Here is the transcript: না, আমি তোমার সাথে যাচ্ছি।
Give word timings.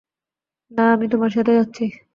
না, 0.71 0.83
আমি 0.93 1.05
তোমার 1.07 1.31
সাথে 1.31 1.51
যাচ্ছি। 1.57 1.83